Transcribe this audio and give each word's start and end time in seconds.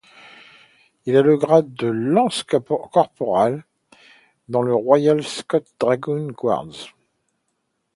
Il 1.05 1.15
a 1.15 1.21
le 1.21 1.37
grade 1.37 1.75
de 1.75 1.85
Lance 1.85 2.41
Corporal 2.43 3.63
dans 4.49 4.63
les 4.63 4.71
Royal 4.71 5.21
Scots 5.21 5.61
Dragoon 5.79 6.29
Guards. 6.31 6.87